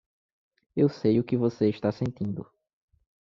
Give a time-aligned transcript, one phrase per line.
[0.75, 2.49] Eu sei o que você está sentindo.